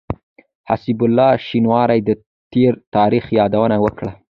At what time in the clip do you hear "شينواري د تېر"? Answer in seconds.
1.49-2.73